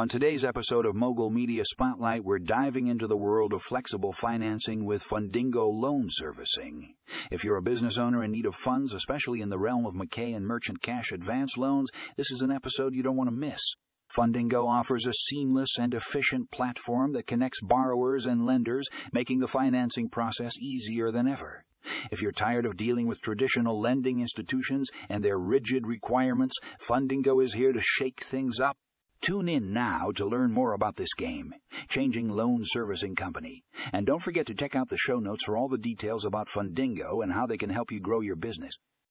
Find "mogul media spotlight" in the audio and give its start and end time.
0.94-2.24